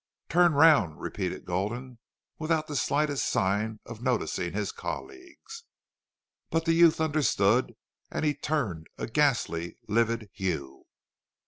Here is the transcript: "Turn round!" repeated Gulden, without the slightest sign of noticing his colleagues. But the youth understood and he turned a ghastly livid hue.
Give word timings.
"Turn 0.29 0.53
round!" 0.53 0.99
repeated 0.99 1.45
Gulden, 1.45 1.99
without 2.39 2.65
the 2.65 2.75
slightest 2.75 3.23
sign 3.29 3.79
of 3.85 4.01
noticing 4.01 4.53
his 4.53 4.71
colleagues. 4.71 5.65
But 6.49 6.65
the 6.65 6.73
youth 6.73 6.99
understood 6.99 7.75
and 8.09 8.25
he 8.25 8.33
turned 8.33 8.87
a 8.97 9.05
ghastly 9.05 9.77
livid 9.87 10.31
hue. 10.33 10.85